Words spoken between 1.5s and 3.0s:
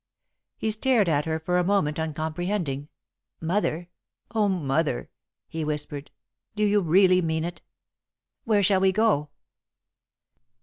a moment, uncomprehending.